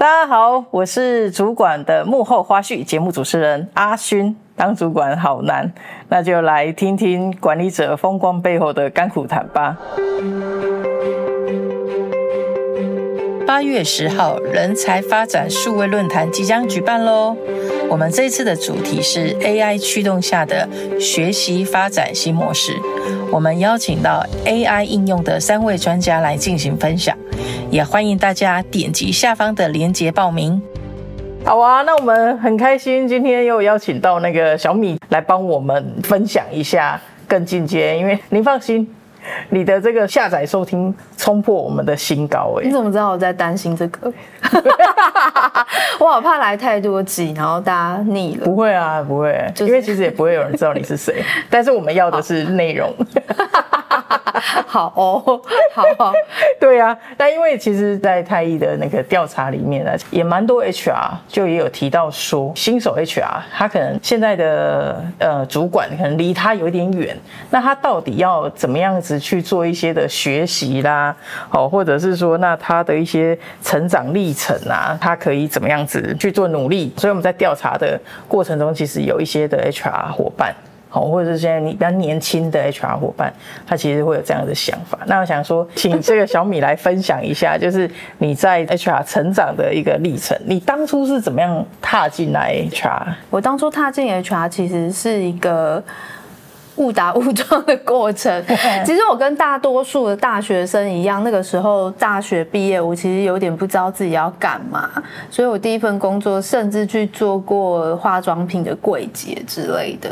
[0.00, 4.34] 大家好，我是主管的幕后花絮节目主持人阿勋。
[4.56, 5.70] 当主管好难，
[6.08, 9.76] 那就来听听管理者风光背后的甘苦谈吧。
[13.46, 17.36] 八月十号，人才发展数位论坛即将举办喽。
[17.90, 20.66] 我们这次的主题是 AI 驱动下的
[20.98, 22.72] 学习发展新模式。
[23.30, 27.14] 我们邀请到 AI 应用的三位专家来进行分享，
[27.70, 30.60] 也欢迎大家点击下方的链接报名。
[31.44, 38.92] 好啊，那我们很开心，今天又邀请到那个小米来帮我们分享一下更进阶，因为您放心。
[39.50, 42.64] 你的这个下载收听冲破我们的新高哎！
[42.64, 44.12] 你怎么知道我在担心这个？
[46.00, 48.46] 我好怕来太多集，然后大家腻了。
[48.46, 51.22] 不会啊，不会，就是、因为其实也不会有人知道你是谁。
[51.50, 52.92] 但是我们要的是内容。
[54.66, 55.40] 好哦，
[55.72, 56.12] 好哦，
[56.58, 56.98] 对呀、啊。
[57.16, 67.16] 但因为其实，在太医的那个调查里面呢，也蛮多 HR 就也有提到说，新手 HR 他可能现在的呃主管可能离他有一点远，
[67.50, 71.14] 那他到底要怎么样子去做一些的学习啦，
[71.50, 76.92] 哦，或者是说，那他的一些成长历程啊，他可以怎么样子去做努力？
[76.96, 80.54] 所以我们在调查的过程中，其实有一些的 HR 伙伴。
[80.90, 83.32] 好，或者是现在你比较年轻的 HR 伙伴，
[83.66, 84.98] 他其实会有这样的想法。
[85.06, 90.38] 那我想说，请这个小米来分享一下，就是你在 HR 成长的一个历程。
[90.44, 93.14] 你当初是怎么样踏进来 HR？
[93.30, 95.82] 我当初踏进 HR 其实是一个。
[96.80, 98.42] 误打误撞的过程，
[98.84, 104.90] 其实我跟大多数的大学生一样，那个时候大学毕业，我其实有点不知道自己要干嘛，
[105.30, 110.10] 所以我第一份工作甚至去做过化妆品的柜姐之类的。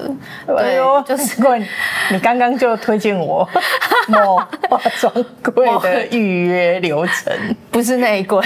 [0.59, 1.67] 哎呦， 就是柜，
[2.11, 3.49] 你刚刚就推荐我
[4.09, 7.33] 某化妆柜的预约流程，
[7.71, 8.45] 不是那一柜。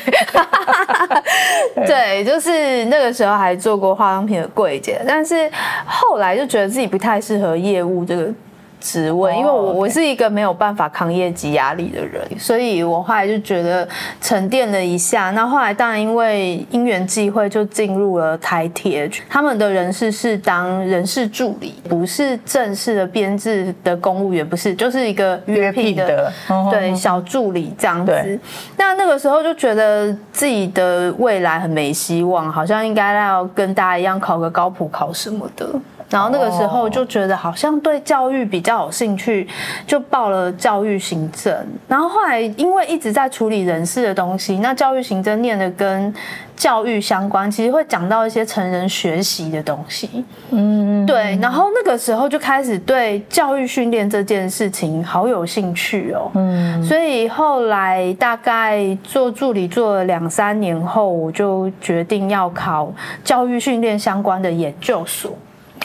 [1.86, 5.50] 对，就是那个时候还做过化妆品的柜姐，但是
[5.84, 8.30] 后来就觉得自己不太适合业务这个
[8.78, 13.88] 职位，因为我我是一个没有办法扛业绩压力的人，所以我后来就觉得
[14.20, 15.30] 沉淀了一下。
[15.30, 26.32] 那后来当然因为因缘际会，就进入了台铁，他们的人事是当人事助理，不是正式的编制的公务员，不是，就是一个约聘的，
[26.68, 28.40] 对，小助理这样子。
[28.76, 35.68] 那那个时候就觉得自己的未来很没希望，好像应该要跟大家一样考个高普考什么的。
[36.12, 39.48] 然后那个时候就觉得好像对教育比较有兴趣，
[39.86, 41.52] 就报了教育行政。
[41.88, 46.14] 然后后来因为一直在处理人事的东西，那教育行政念的跟
[46.54, 50.24] 教育相关，其实会讲到一些成人学习的东西。
[50.50, 51.36] 嗯，对。
[51.40, 56.30] 然后那个时候就开始对教育训练这件事情好有兴趣哦。
[56.34, 62.92] 嗯，所以后来大概做助理做了两三年后，我就决定要考
[63.24, 65.32] 教育训练相关的研究所。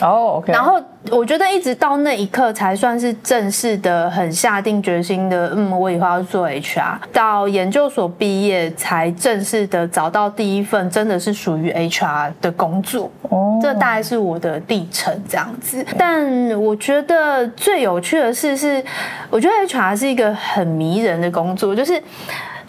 [0.02, 0.54] 哦、oh，OK。
[0.54, 6.98] 然后我觉得一直到那一刻才算是正式的，很下定决心的，嗯，我以后要做 HR。
[7.12, 13.12] 到研究所毕业才正式的找到第一份真的是属于 HR 的工作。
[13.24, 15.86] 哦、oh，这大概是我的历程这样子。
[15.98, 18.84] 但我觉得最有趣的事是，
[19.30, 22.02] 我觉得 HR 是一个很迷人的工作，就是。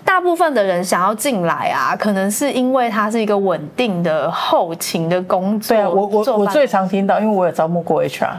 [0.08, 5.76] 大部分的人想要进来啊，可能是因为它是一个稳定的后勤的工作。
[5.76, 8.30] 对啊，我我我最常听到，因为我有招募过 HR，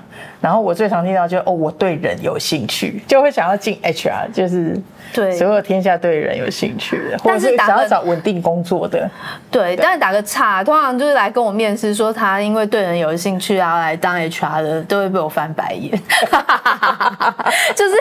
[0.41, 4.81] 然后我最常听到就哦，我对人有兴趣，就会想要进 HR，就是。
[5.12, 9.09] 对，所有天下对人有兴趣的，或者是想要找稳定工作的。
[9.50, 15.91] 对，但是打个岔，通常就是来跟我面试说他因为对人有兴趣啊来当 HR 的，都会被我翻白眼。
[17.75, 17.96] 就是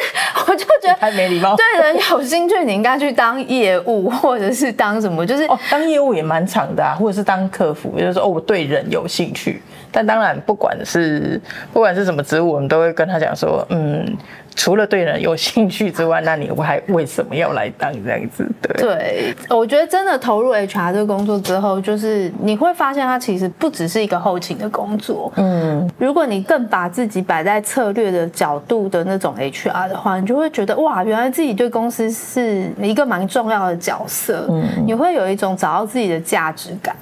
[0.48, 1.56] 我就觉得太没礼貌。
[1.56, 5.26] 对人有兴趣，你应该去当业务， 或者是当什么？
[5.26, 9.60] 就是哦，当业务也蛮长的啊，或者是当客服，就是说哦，我对人有兴趣。
[9.98, 11.40] 但当然，不管是
[11.72, 14.16] 不管是什么职务，我们都会跟他讲说，嗯。
[14.56, 18.44] 除了对人有兴趣之外，那你还为什么要来当这样子？
[18.60, 25.32] 对，对，我觉得真的投入 HR 这个工作之后，就是你会发现它其实不只是一个后勤的工作。
[25.36, 34.44] 嗯，如果你更把自己摆在策略的角度的那种 HR 的话，你就会觉得哇，原来自己对公司是一个蛮重要的角色。
[34.48, 36.96] 嗯，你会有一种找到自己的价值感。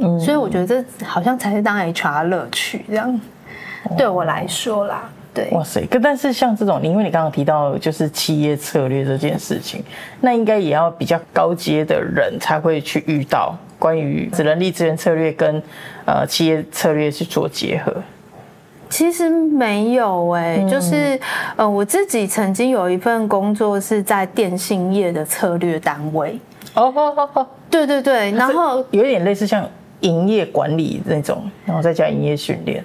[0.00, 3.20] 嗯，所以我觉得这好像才是当 HR 的乐趣，这样
[3.96, 5.08] 对我来说啦。
[5.32, 5.86] 对，哇塞！
[5.86, 9.84] 可但是像这种，因为你刚刚提到就是企业策略这件事情，
[10.20, 15.62] 那应该也要比较高阶的人才会去遇到关于人力资源策略跟
[16.04, 17.94] 呃企业策略去做结合。
[18.88, 21.16] 其实没有哎、欸，嗯、就是
[21.54, 26.36] 呃，我自己曾经有一份工作是在电信业的策略单位。
[26.74, 26.92] 哦，
[27.70, 29.64] 对对对，然后有点类似像
[30.00, 32.84] 营业管理那种，然后再加营业训练。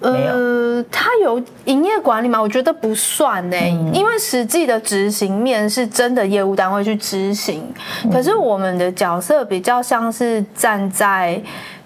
[0.00, 2.40] 呃，他有营业管理吗？
[2.40, 7.64] 我觉得不算呢、欸，嗯、因为实际的执行面是真的业务单位去执行，
[8.04, 11.40] 嗯、可是我们的角色比较像是站在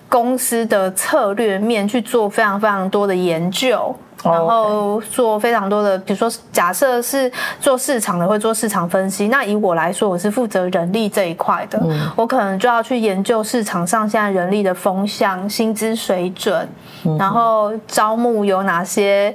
[0.08, 3.94] 公司的策略面去做非常非常多的研究。
[4.24, 9.28] 然后做非常多的，比如说假设是做市场的，会做市场分析。
[9.28, 16.68] 那以我来说，我是负责人力这一块的，嗯、我可能就要去研究市场上现在人力的风向、薪资水准，
[17.06, 19.34] 嗯、然后招募有哪些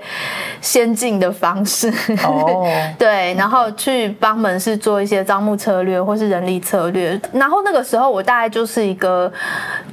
[0.62, 1.92] 先进的方式。
[2.24, 2.64] 哦，
[3.00, 7.20] 对，然后去帮门市做一些招募策略或是人力策略。
[7.32, 9.32] 然后那个时候，我大概就是一个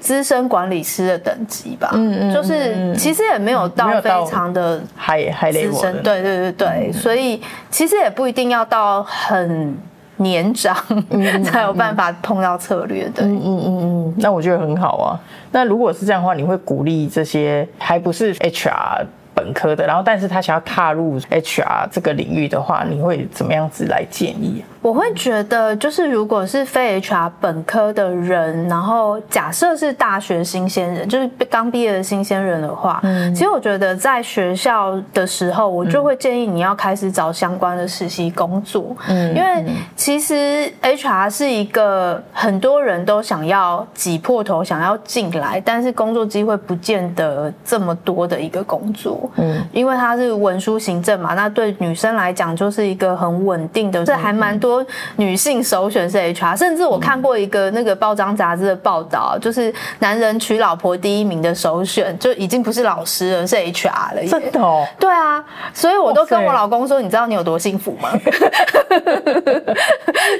[0.01, 1.91] 资深管理师的等级吧。
[1.95, 4.82] 嗯嗯，就是其实也没有到非常的。
[4.97, 7.41] 还还累我，对对对对，嗯、所以
[7.71, 9.77] 其实也不一定要到很
[10.17, 10.77] 年长、
[11.11, 13.25] 嗯、 才有办法碰到策略的。
[13.25, 15.19] 嗯嗯嗯嗯，那我觉得很好啊。
[15.51, 24.63] 那如果是这样的话，你会鼓励这些还不是 HR 本科的，然后但是他想要踏入 HR 这个领域的话，你会怎么样子来建议？
[24.83, 39.65] 我会觉得，就是如果是非 HR 本科的人，然后假设是大学新鲜人，就是刚毕业的新鲜人的话，嗯，其实我觉得在学校的时候，我就会建议你要开始找相关的实习工作，嗯，因为
[39.95, 54.72] 其实 HR 是一个很多人都想要挤破头想要进来，但是工作机会不见得这么多的一个工作，嗯，因为它是文书行政嘛，那对女生来讲就是一个很稳定的，这还蛮多。
[55.17, 64.27] 女性首选是 HR，甚至我看过一个那个报章杂志的报道，就是男人娶老婆第一名的首选就已经不是老师了，是 HR 了。
[64.29, 64.87] 真的哦？
[64.99, 68.11] 对啊，所以我都跟我老公说，你知道你有多幸福吗？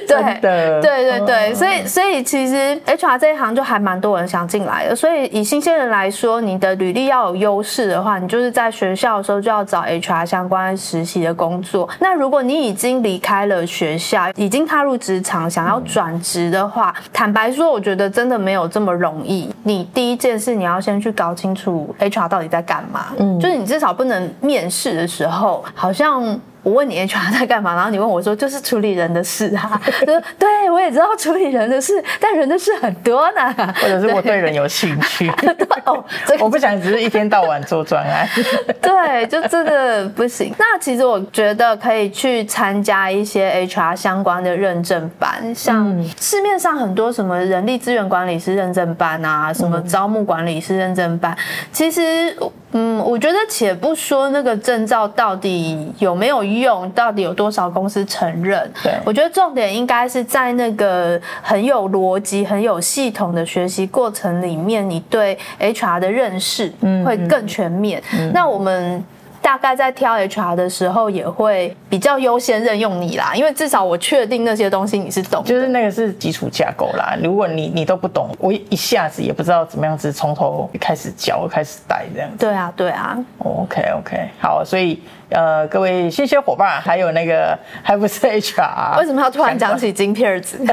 [0.07, 4.95] 对对对对，所以所以其实 HR 这一行就还蛮多人想进来的。
[4.95, 11.89] 所以以新鲜人来说，你的履历要有优势的话，你就是在学校的时候就要找 HR 相关实习的工作。
[11.99, 19.49] 那如果你已经离开了学校，已经踏入职场，想要转职的话，坦白说，我觉得真的没有这么容易。
[19.63, 26.39] 你第一件事，你要先去搞清楚 HR 到底在干嘛，嗯，就是你至少不能面试的时候，好像。
[26.63, 29.79] 我问你 HR 在干嘛，然后你问我说就是处理人的事啊。
[30.39, 33.53] 对，我也知道处理人的事，但人的事很多呢。
[33.75, 35.29] 或者是我对人有兴趣。
[35.85, 36.03] 哦，
[36.39, 38.27] 我不想只是一天到晚做专案。
[38.81, 40.53] 对，就真的不行。
[40.57, 51.37] 那其实我觉得可以去参加一些 HR 相关的认证班，像市面上很多什么人力资源管理师认证班啊，什么招募管理师认证班，
[51.73, 52.33] 其实。
[52.73, 66.73] 嗯，我觉得且不说那个证照到底有没有用，到底有多少公司承认，对，我觉得重点应该是在那个很有逻辑、很有系统的学习过程里面，你对 HR 的认识
[67.05, 68.01] 会更全面。
[68.13, 69.03] 嗯嗯、那我们。
[69.43, 77.15] 大概在挑 HR 的时候，也会比较优先任用你啦，因为至少我确定那些东西你是懂，就是那个是基础架构啦。
[77.21, 82.37] 如果你你都不懂，我一下子也不知道怎么样子从头开始教、开始带这样子。
[82.37, 83.17] 对啊，对啊。
[83.39, 84.99] OK OK，好，所以。
[85.29, 90.59] 呃，各位新鲜伙伴，还有那个 还不是 HR，为什么要突然讲起金片子？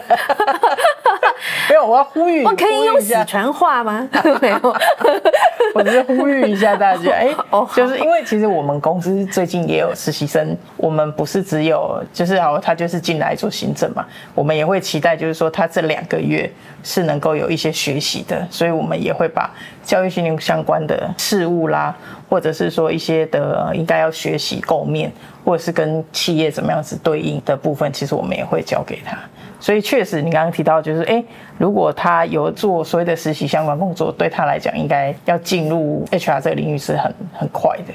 [1.69, 4.07] 没有，我要呼吁，我可以用四川话吗？
[4.43, 4.77] 没有，
[5.75, 7.11] 我只是呼吁一下大家。
[7.13, 7.35] 哎，
[7.75, 16.51] 就是因为其实我们公司最近也有实习生，我们不是只有就是好，他就是进来做行政嘛，我们也会期待就是说他这两个月
[16.83, 19.49] 是能够有一些学习的，所以我们也会把
[19.83, 21.95] 教育训练相关的事物啦。
[22.31, 25.13] 或者是说一些的应该要学习构面，
[25.45, 29.19] 或者是跟企业怎么样子对应的部分，其实我们也会教给他。
[29.59, 31.23] 所以确实，你刚刚提到就是，诶，
[31.59, 37.93] 如果他有做所谓的实习相关工作，对他来讲，应该要进入 HR 这个领域是很很快的。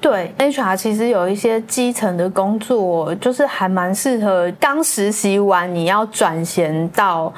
[0.00, 7.32] 对，HR 其实有一些基层的工作，就是还蛮适合刚实习完，你要转衔到。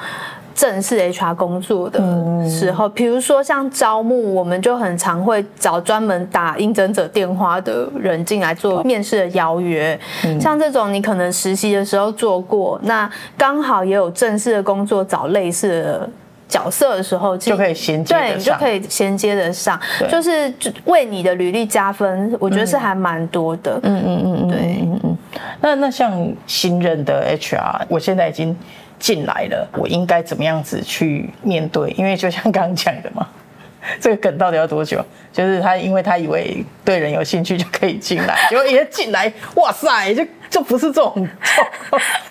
[0.59, 2.01] 正式 HR 工作的
[2.49, 9.97] 时候，比如说像招募，我们就很常会找专门打应征者电话的人进来做面试的邀约。
[10.37, 16.09] 像这种你可能实习的时候做过，那刚好也有正式的工作找类似的
[16.49, 19.79] 角色的时候，就可以衔接，对，就可以衔接得上，
[20.11, 22.35] 就是为你的履历加分。
[22.37, 23.79] 我觉得是还蛮多的。
[23.83, 25.17] 嗯嗯嗯嗯，对，嗯嗯。
[25.61, 26.11] 那那像
[26.45, 28.53] 新任的 HR，我现在已经。
[28.99, 31.89] 进来了，我应该怎么样子去面对？
[31.91, 33.25] 因为就像刚刚讲的嘛，
[33.99, 35.03] 这个梗到底要多久？
[35.31, 41.27] 就是他，因为他以为对人有兴趣就可以进来，结果一进来，哇塞，就 就不是这种。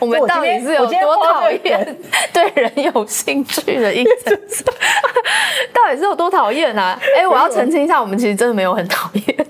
[0.01, 1.97] 我们到底是有多讨厌
[2.33, 4.65] 对人有兴趣的意思？
[5.73, 6.99] 到底是有多讨厌啊？
[7.17, 9.47] 哎、欸，我要澄清一下，我们其实真的没有很讨厌。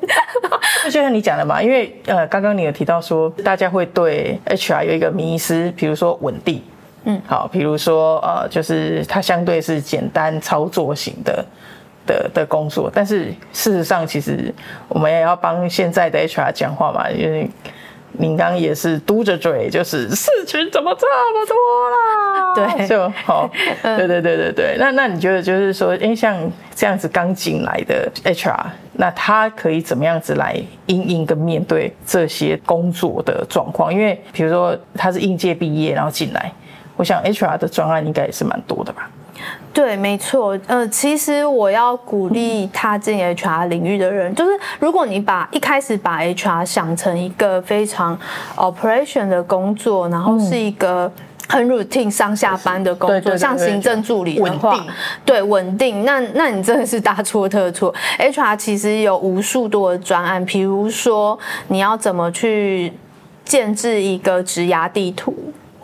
[0.85, 6.63] 就像你讲的嘛，因为呃，刚刚你有提到说，大家会对 HR 有一个迷思，比如说稳定，
[7.09, 11.45] 嗯，好，比如说呃，就是它相对是简单操作型的。
[12.07, 14.50] 的的工作，但是事实上，其实
[14.88, 17.47] 我们也要帮现在的 HR 讲话嘛，因为
[18.12, 21.55] 您刚刚也是嘟着嘴，就是事情怎么这么多
[21.91, 22.77] 啦？
[22.79, 23.50] 对，就好，
[23.85, 24.77] 对对对对对。
[24.79, 26.35] 那那你觉得就是说，因为像
[26.75, 28.57] 这样子刚进来的 HR，
[28.95, 33.93] 那他可以怎么样子来应应跟面对这些工作的状况？
[33.93, 36.50] 因为比如说他是应届毕业然后进来，
[36.99, 39.09] 我想 HR 的专案应该也是蛮多的吧？
[39.73, 40.59] 对，没错。
[40.67, 44.50] 呃，其实我要鼓励踏进 HR 领域的人，就是
[44.81, 48.19] 如果你把一开始把 HR 想成一个非常
[48.57, 51.11] operation 的工作，然后是一个
[51.49, 54.85] 很 routine 上下班的工作，像行政助理的话，
[55.25, 57.95] 对，稳定，那那你真的是大错特错。
[58.19, 61.38] HR 其实有无数多的专案，比如说
[61.69, 62.93] 你要怎么去
[63.45, 65.33] 建置一个职涯地图。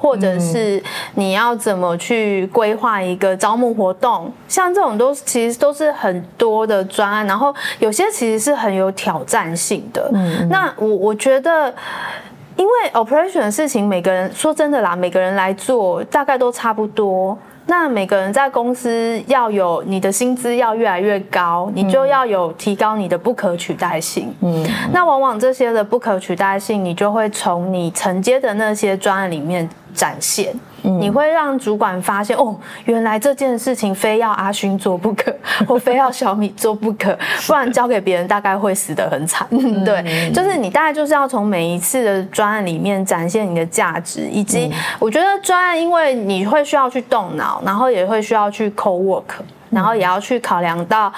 [0.04, 0.82] 或者是
[1.14, 10.11] 你要怎么去规划一个招募活动，像这种都其实都是很多的专案，然后有些其实是很有挑战性的。
[10.12, 11.75] 嗯，那我我觉得，
[12.54, 17.38] 因为 operation 的事情，每个人说真的啦，每个人来做大概都差不多。
[17.66, 24.30] 那每个人在公司要有你的薪资要越来越高，你就要有提高你的不可取代性。
[24.42, 30.55] 嗯，那往往这些的不可取代性，你就会从你承接的那些专案里面展现。
[30.83, 35.35] 你会让主管发现哦，原来这件事情非要阿勋做不可，
[35.67, 39.49] 或非要小米做不可，不然交给别人大概会死得很惨。
[39.83, 49.23] 对，就是你大概就是要从每一次的专案里面展现你的价值，以及我觉得专案，因为你会需要去动脑，然后也会需要去 co work，
[49.71, 51.11] 然后也要去考量到，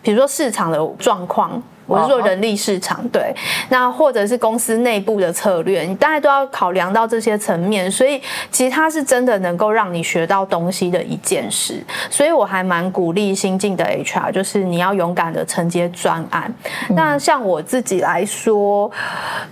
[0.00, 1.60] 比如说市场的状况。
[1.86, 3.34] 我是说人力市场，对，
[3.68, 8.20] 那或者是公司内部的策略，你大概都要考量到这些层面，所以
[8.50, 16.52] 其实它是真的能够让你学到东西的一件事，所以我还蛮鼓励新进的 HR，就是你要勇敢的承接专案。
[16.90, 18.90] 那像我自己来说，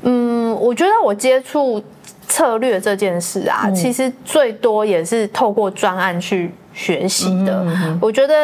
[0.03, 1.83] 嗯，我觉得我接触
[2.29, 6.55] 策略这件事啊，其实最多也是透过专案去。
[6.81, 7.63] 学习的，
[8.01, 8.35] 我觉得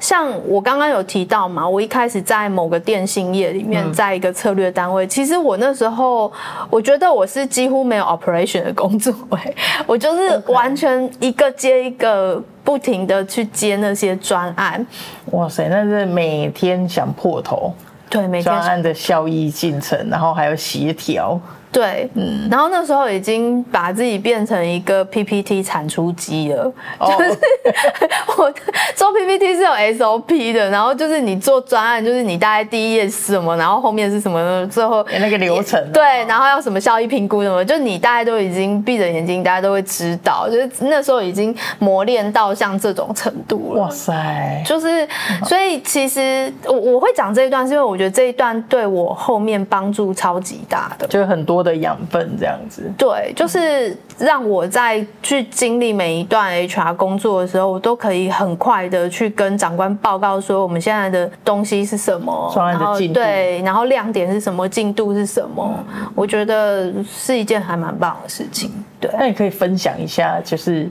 [0.00, 6.32] 像我刚刚有提到嘛，我一开始在某个电信业里面，在一个策略单位，其实我那时候
[6.68, 9.14] 我觉得我是几乎没有 operation 的工作，
[9.86, 14.84] 我就是完全一个接一个，不停的去接那些专案。
[15.26, 17.72] 哇塞，那是每天想破头，
[18.10, 21.40] 对，每天专案的效益进程，然后还有协调。
[21.76, 27.38] 对，嗯，然后那时候已经把自己变成一个 PPT 产出机了，就是
[28.38, 28.50] 我
[28.94, 43.82] 做 PPT 是有 SOP 的，然后就是你做专案，就是你大概第一页是什么，然后后面是什么，最后那个流程，对，然后要什么效益评估什么，就你大概都已经闭着眼睛，大家都会知道，就是那时候已经磨练到像这种程度了。
[43.82, 45.06] 哇塞，就是
[45.44, 68.72] 所以其实我我会讲这一段，是因为我觉得这一段对我后面帮助超级大的，就是很多的养分这样子，对，就是让我在去经历每一段 HR 工作的时候，我都可以很快的去跟长官报告说我们现在的东西是什么，然后对，然后亮点是什么，进度是什么，我觉得是一件还蛮棒的事情。
[69.00, 70.88] 对，那你可以分享一下，就是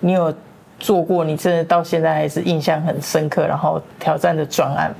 [0.00, 0.32] 你有
[0.78, 4.96] 做过，你真的到现在还是印象很深刻，然后挑战的专案吗？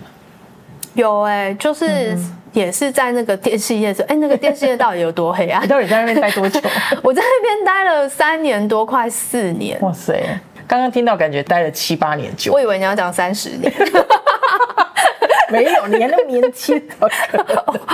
[0.95, 2.19] 有哎、欸，就是。
[2.53, 5.63] 也是在那个电视业的时候，哎，那个电视业到底有多黑暗？
[5.65, 6.61] 你到底在那边待多久？
[7.03, 9.79] 我在那边待了三年多，快四年。
[9.81, 10.23] 哇塞！
[10.67, 12.53] 刚刚听到感觉待了七八年久。
[12.53, 13.73] 我以为你要讲三十年。
[15.51, 16.83] 没有，你还那么年轻。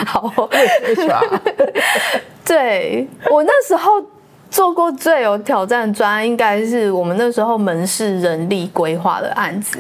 [0.07, 0.49] 好，
[2.45, 3.93] 对，我那时候
[4.51, 9.79] 做过最有挑战的专案，应该是我们那时候门市人力规划的案子。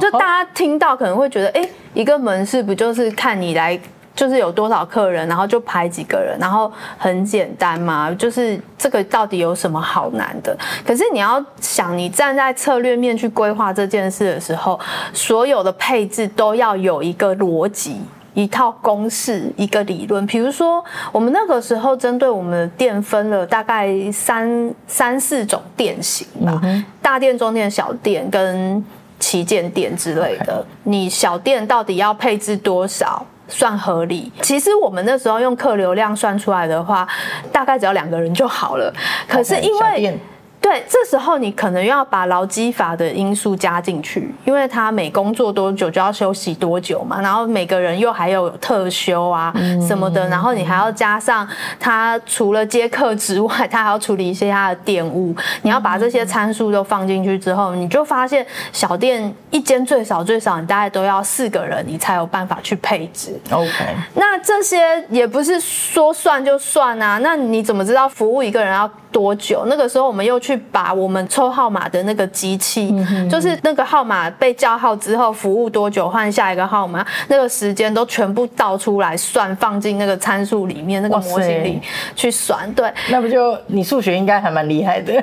[0.00, 3.78] 就大家听到可能会觉得，哎，一个门市不就是看你来？
[4.14, 8.12] 就是有多少客人，然后就排几个人，然后很简单嘛。
[8.12, 10.56] 就是这个到底有什么好难的？
[10.86, 14.78] 可是你要想，你站在策略面去规划这件事的时候，
[15.12, 18.00] 所有的配置都要有一个逻辑、
[18.34, 20.24] 一套公式、一个理论。
[20.26, 26.60] 比如说，我们那个时候针对我们的店分了大概三三四种店型吧，
[27.00, 28.84] 大店、中店、小店跟。
[29.22, 30.66] 旗舰店之类的。
[30.82, 34.32] 你小店到底要配置多少算合理？
[34.40, 37.06] 其实我们那时候用客流量算出来的话，
[37.52, 38.92] 大概只要两个人就好了。
[39.28, 40.18] 可是因为
[40.62, 49.52] 对，这时候你可能要把劳基法的因素加进去，因为他每工作多久就要休息多久嘛，然后每个人又还有特休啊
[49.86, 51.46] 什么的，然后你还要加上
[51.80, 63.36] 他除了接客之外，他还要处理一些他的店务，你要把这些参数都放进去之后，你就发现小店一间最少最少你大概都要四个人，你才有办法去配置。
[63.50, 63.68] OK，
[64.14, 69.64] 那这些也不是说算就算啊，那你怎么知道服务一个人要多久？
[69.66, 81.80] 那个时候我们又去把我们抽号码的那个机器，嗯、就是那个号码被叫号之后，服务多久换下一个号码，那个时间都全部倒出来算，放进那个参数里面，那个模型里
[82.14, 82.72] 去算。
[82.74, 85.22] 对，那不就你数学应该还蛮厉害的。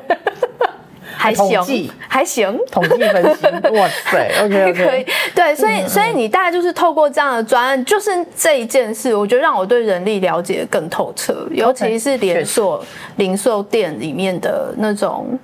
[1.20, 3.46] 还行，还行，统计分析，
[3.76, 12.82] 哇塞，OK OK，可以，对，所以所以你大概就是透过这样的专案，就是这一件事，我觉得让我对人力了解更透彻，尤其是连锁
[13.18, 15.38] 零售店里面的那种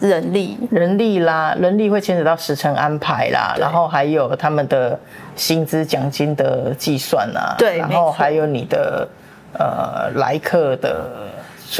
[0.00, 4.98] 人力，人力啦，人力会牵扯到时程安排啦，然后还有他们的
[5.36, 9.08] 薪资奖金的计算啦，对，然后还有你的
[9.56, 11.06] 呃来客的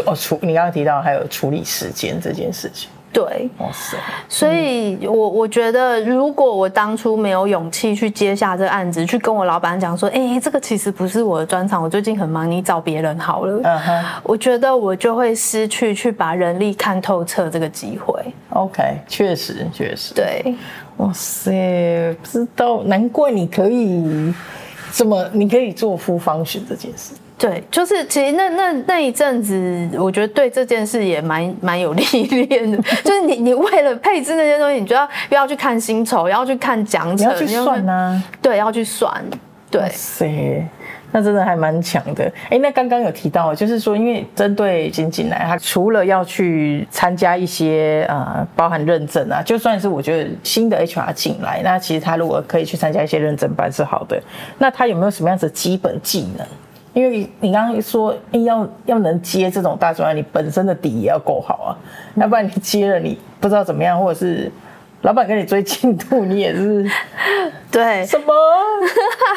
[0.07, 2.88] 哦处，你刚刚提到还有处理时间这件事情。
[3.12, 3.50] 对，
[4.29, 13.61] 所以我我觉得，如果我当初没有勇气去接下这个案子，去跟我老板讲说，哎，这个其实不是我的专长，我最近很忙，你找别人好了。
[13.64, 18.14] 嗯哼，我觉得我就会失去去把人力看透彻这个机会。
[18.50, 20.14] OK，确实确实。
[20.14, 20.55] 对，
[20.99, 24.33] 哇塞，不知道，难怪你可以
[24.93, 27.14] 这么，你可以做 full function 这件事。
[27.40, 32.76] 对，就是其实那那那一阵子，我觉得对这件事也蛮蛮有历练的。
[33.02, 38.23] 就是你你为了配置那些东西，你就要又要去看薪酬，要去看奖惩，要去算啊。
[38.42, 39.25] 对，要去算。
[39.70, 40.68] 对，塞，
[41.12, 42.30] 那真的还蛮强的。
[42.50, 54.20] 哎，那刚刚有提到，就是说，因为针对新进来，他除了要去参加一些呃，包含认证啊，就算是我觉得新的 HR 进来，那其实他如果可以去参加一些认证班是好的。
[54.59, 56.46] 那他有没有什么样子的基本技能？
[56.92, 61.70] 因为你刚刚说，欸、要要能接这种大专案，你本身的底也要够好啊，
[62.16, 64.50] 要不然你接了你不知道怎么样，或者是
[65.03, 66.85] 老板跟你追进度，你也是
[67.70, 68.35] 对什么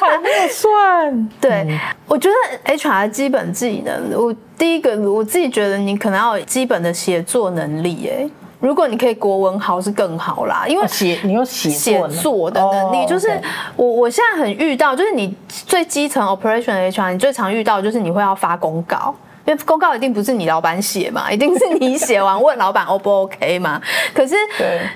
[0.01, 1.29] 还没有算？
[1.39, 8.29] 对，嗯、我觉得 HR 基本技能，我第一个我自己觉得你可能要有基本的写作能力，哎。
[8.63, 13.09] 如果你可以国文好是更好啦，因为写你有写写作的能力，oh.
[13.09, 13.27] 就是
[13.75, 19.13] 我我现在很遇到，就是你最基层 operation HR，你最常遇到就是你会要发公告，
[19.45, 23.81] 因为公告一定不是你老板写嘛， 一定是你写完 问老板 O 不 OK 嘛。
[24.13, 24.35] 可是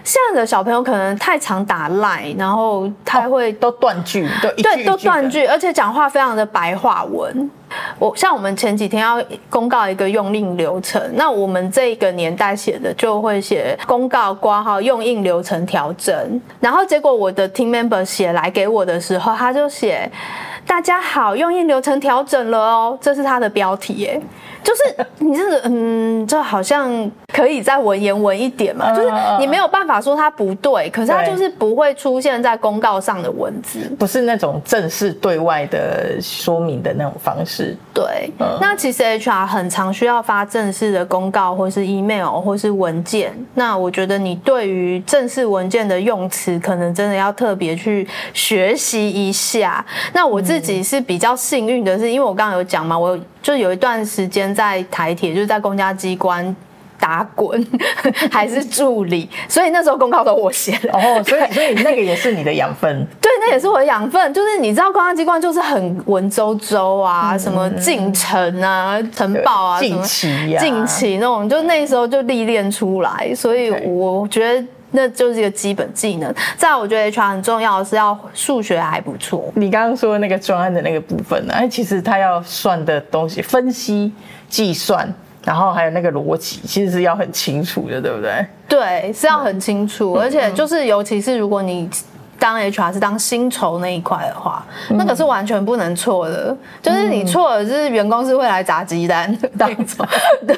[0.04, 7.50] 现在的小朋友可能太常打赖，然后他会、oh, 都断句，对对都断句，而且讲话非常的白话文。
[8.00, 20.10] 我像我们前几天要公告一个用印流程，那我们这个年代写的就会写公告挂号用印流程调整，然后结果我的 team member 写来给我的时候，他就写
[20.68, 24.22] 大家好，用印流程调整了哦，这是它的标题耶。
[24.68, 28.92] 就是你这个，嗯，这好像可以再文言文一点嘛。
[28.92, 37.78] 就是你没有办法说它不对，可是它就是不会出现在公告上的文字，不是那种正式对外的说明的那种方式。
[37.94, 43.34] 对，那其实 HR 很常需要发正式的公告，或是 email，或是文件。
[43.54, 49.86] 那我觉得你对于正式文件的用词，可能真的要特别去学习一下。
[50.12, 53.18] 那我自己是比较幸运的是，因为我刚刚有讲嘛，我。
[53.48, 56.54] 就有一段时间在台铁，就是在公家机关
[57.00, 57.66] 打滚，
[58.30, 60.90] 还是助理，所以那时候公告都我写的。
[60.92, 63.08] 哦，所以所以那个也是你的养分。
[63.22, 64.34] 对，那也是我的养分。
[64.34, 73.34] 就是你知道，公家机关就是很文绉绉啊，嗯、什么进城啊、城报啊、近期啊、近期那种，就那时候就历练出来。
[73.34, 74.68] 所以我觉得。
[74.92, 76.34] 那就是一个基本技能。
[76.58, 79.52] 再，我觉得 HR 很重要的是要数学还不错。
[79.56, 81.54] 你刚刚说的那个专案的那个部分呢？
[81.54, 84.12] 哎，其实他要算的东西、分析、
[84.50, 85.12] 计算，
[85.44, 88.46] 然后还有那个逻辑，其实是要很清楚的，对不对？
[88.68, 91.90] 对，是要很清楚，嗯、而且就是尤其是如果你。
[92.40, 96.50] 当 HR 是当薪酬那一块的话，那个是完全不能错的。
[96.52, 100.06] 嗯、就是你错了，就是员工是会来砸鸡蛋当中。
[100.46, 100.56] 对，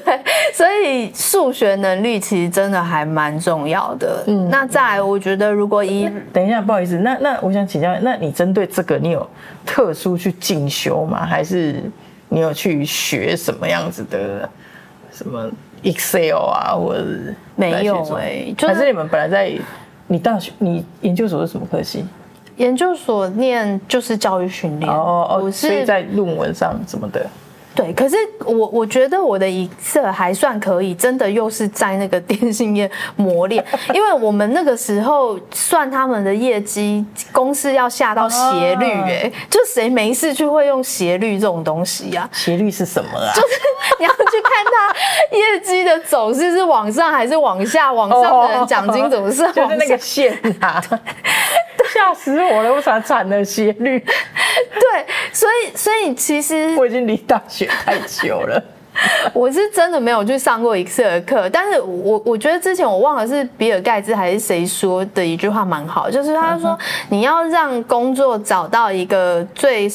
[0.53, 4.23] 所以数学能力其实真的还蛮重要的。
[4.27, 9.27] 嗯，那再来，我觉得如果一等一下，不好意思，那那我想请教，那你针对这个，你有
[9.65, 11.25] 特殊去进修吗？
[11.25, 11.81] 还是
[12.27, 14.49] 你有去学什么样子的
[15.11, 15.49] 什么
[15.83, 17.05] Excel 啊，或者
[17.55, 19.53] 没有哎、欸，就是、还是你们本来在。
[20.09, 22.03] 你大学你研究所是什么科系？
[22.57, 24.91] 研究所念就是教育训练。
[24.91, 27.25] 哦哦，我所以在论文上什么的。
[27.79, 33.63] 对，可是我我觉得我的 Excel 还算可以，真的又是在那个电信业磨练，
[33.95, 42.29] 因为我们那个时候算他们的业绩，公司要下到斜率，哎，就谁没事去会用斜率这种东西呀？
[42.33, 43.31] 斜率是什么啊？
[43.33, 43.47] 就是
[43.97, 49.37] 你要去看他业绩的走势是往上还是往下，往上的人奖金怎么是？
[49.53, 50.83] 就是那个线啊。
[51.91, 52.71] 吓死我了！
[52.71, 53.97] 我惨惨的斜率。
[53.99, 58.61] 对，所以所以其实我已经离大学太久了。
[59.33, 66.77] 我是真的没有去上过 Excel 课，但是我我觉得之前我忘了是比尔盖茨还是谁说的一句话蛮好，就是他说
[67.09, 69.89] 你要让工作找到一个最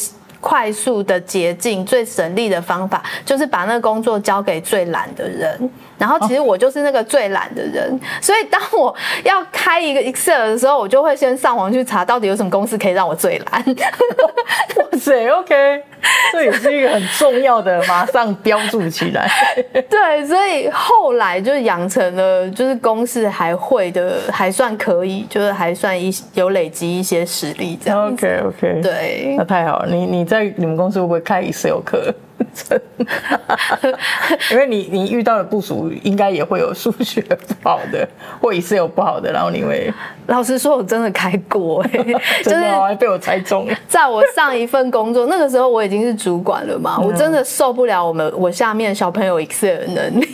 [0.44, 5.70] 快速的捷径、最省力的方法，就是把那个工作交给最懒的人。
[5.96, 13.64] 然后其实我就是那个最懒的人，哦、所以当我要开一个 Excel 的时候，我就会先上网去查到底有什么公司可以让我最懒。
[14.76, 15.82] 哇塞，OK，
[16.32, 19.30] 这也是一个很重要的，马上标注起来。
[19.88, 28.12] 对，所以后来就养成了，就是公式还会的，还算可以，就是还算一有累积一些实力这样。
[28.12, 29.88] OK OK，对，那太好了。
[29.88, 32.12] 你你在你们公司会不会开 Excel 课？
[34.50, 37.20] 因为你你遇到的部署应该也会有数学
[37.62, 38.06] 不好的，
[38.42, 39.92] 或者是有不好的，然后你会
[40.26, 41.84] 老实说，我真的开过
[42.42, 43.74] 真的还被我猜中了。
[43.86, 50.26] 在我上一份工作那个时候，我已经是主管了嘛，我真的受不了我们我下面小朋友 Excel 的能力。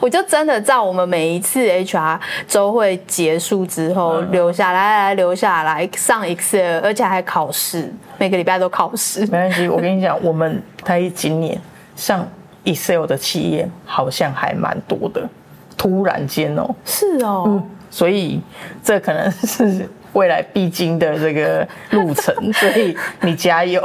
[0.00, 9.20] 我就真的在我们每一次 HR 周会结束之后留下来，来留下来上 Excel，而且还考试，每个礼拜都考试。
[9.26, 11.60] 没关系，我跟你讲， 我们台一今年
[11.94, 12.26] 上
[12.64, 15.28] Excel 的企业好像还蛮多的，
[15.76, 18.40] 突然间哦，是哦，嗯，所以
[18.82, 23.80] 这可能是未来必经的这个路程， 所以你加油，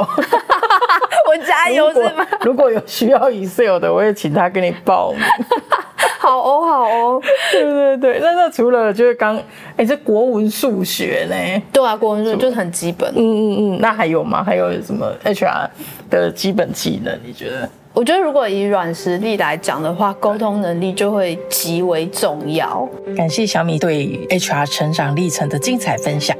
[1.28, 2.26] 我加油是吗？
[2.42, 5.20] 如果有需要 Excel 的，我也请他给你报名。
[6.18, 7.22] 好哦，好哦，
[7.52, 9.42] 对对对，那那除了就是刚，哎、
[9.78, 11.62] 欸，这国文数学呢？
[11.72, 13.08] 对啊，国文数学就是很基本。
[13.14, 14.42] 嗯嗯嗯，那还有吗？
[14.42, 15.68] 还有什么 HR
[16.10, 17.16] 的基本技能？
[17.24, 17.68] 你觉得？
[17.96, 22.86] 我觉得如果以软实力来讲的话，沟通能力就会极为重要。
[23.16, 26.36] 感谢小米对 HR 成长历程的精彩分享，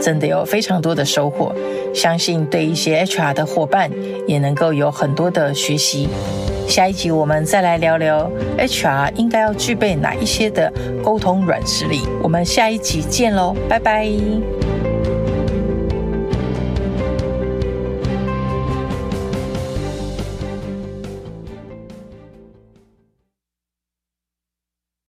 [0.00, 1.52] 真的有非常多的收获，
[1.92, 3.90] 相信对一些 HR 的伙伴
[4.28, 6.08] 也能够有很多的学习。
[6.68, 12.02] 下一集我们再来聊聊 HR 应该要具备哪一些的沟通软实力。
[12.22, 14.08] 我们下一集见喽，拜拜。